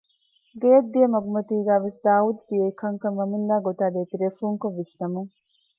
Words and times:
ގެއަށް 0.61 0.89
ދިޔަ 0.93 1.07
މަގުމަތީގައިވެސް 1.13 1.99
ދާއޫދު 2.03 2.41
ދިޔައީ 2.49 2.73
ކަންކަން 2.81 3.17
ވަމުންދާ 3.19 3.55
ގޮތާ 3.67 3.83
ދޭތެރޭ 3.95 4.27
ފުންކޮށް 4.39 4.77
ވިސްނަމުން 4.79 5.31